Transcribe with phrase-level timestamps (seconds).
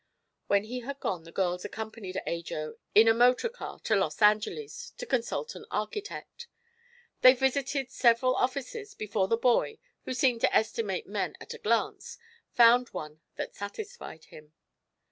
[0.47, 5.05] When he had gone the girls accompanied Ajo in a motorcar to Los Angeles, to
[5.05, 6.47] consult an architect.
[7.21, 12.17] They visited several offices before the boy, who seemed to estimate men at a glance,
[12.51, 14.53] found one that satisfied him.